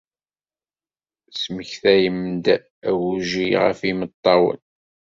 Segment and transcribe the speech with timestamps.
[1.31, 2.45] Tesmektayem-d
[2.89, 4.59] agujil ɣef imeṭṭawen.